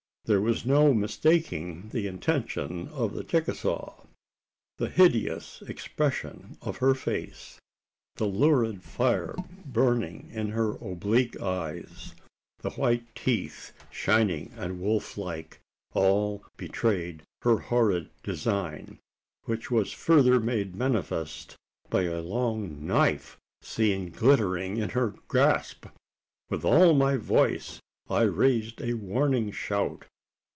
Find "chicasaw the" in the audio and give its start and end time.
3.23-4.87